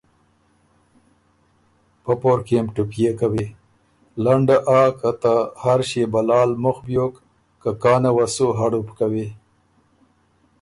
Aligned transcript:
پۀ 2.03 2.13
پورکيې 2.21 2.59
م 2.65 2.67
ټُپئے 2.75 3.09
کوی، 3.19 3.45
لنډه 4.23 4.57
آ 4.79 4.81
که 4.99 5.11
ته 5.21 5.33
هر 5.61 5.79
ݭيې 5.89 6.03
بلا 6.13 6.41
ل 6.49 6.51
مُخ 6.63 6.77
بیوک 6.85 7.13
که 7.61 7.71
کانه 7.83 8.11
وه 8.15 8.25
سُو 8.35 8.47
هړُپ 8.59 8.87
کوی۔ 8.99 9.27